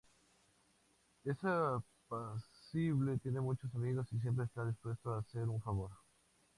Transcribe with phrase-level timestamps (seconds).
[1.25, 5.91] Es apacible, tiene muchos amigos y siempre está dispuesto a hacer un favor.